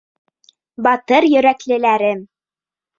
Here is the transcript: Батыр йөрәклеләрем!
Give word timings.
Батыр 0.89 1.29
йөрәклеләрем! 1.29 2.29